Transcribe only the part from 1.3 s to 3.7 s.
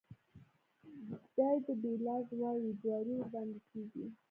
دې ته بيليارډ وايي جواري ورباندې